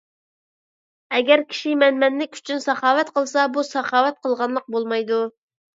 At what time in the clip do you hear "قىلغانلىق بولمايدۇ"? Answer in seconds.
4.27-5.27